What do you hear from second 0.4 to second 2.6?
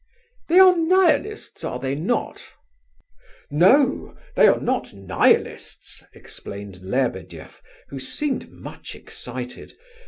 "They are Nihilists, are they not?"